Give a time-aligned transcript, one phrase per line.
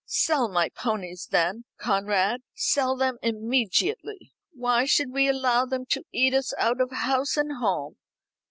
[0.07, 4.33] "Sell my ponies, then, Conrad; sell them immediately.
[4.51, 7.97] Why should we allow them to eat us out of house and home.